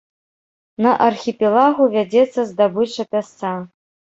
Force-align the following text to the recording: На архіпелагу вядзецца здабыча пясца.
На 0.85 0.93
архіпелагу 1.09 1.83
вядзецца 1.97 2.47
здабыча 2.53 3.01
пясца. 3.13 3.57